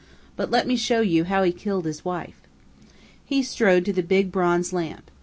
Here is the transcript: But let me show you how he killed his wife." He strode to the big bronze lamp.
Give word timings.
But 0.35 0.49
let 0.49 0.65
me 0.65 0.75
show 0.75 1.01
you 1.01 1.25
how 1.25 1.43
he 1.43 1.51
killed 1.51 1.85
his 1.85 2.03
wife." 2.03 2.41
He 3.23 3.43
strode 3.43 3.85
to 3.85 3.93
the 3.93 4.01
big 4.01 4.31
bronze 4.31 4.73
lamp. 4.73 5.11